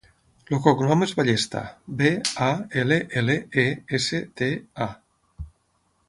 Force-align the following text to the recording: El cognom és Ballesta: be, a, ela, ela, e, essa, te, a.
El 0.55 0.59
cognom 0.67 1.05
és 1.05 1.11
Ballesta: 1.17 1.59
be, 1.99 2.09
a, 2.45 2.49
ela, 2.83 2.97
ela, 3.21 3.35
e, 3.65 3.67
essa, 3.99 4.23
te, 4.41 4.49
a. 4.87 4.89